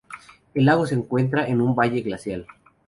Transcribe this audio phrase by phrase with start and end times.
[0.55, 2.47] El lago se encuentra en un valle glacial.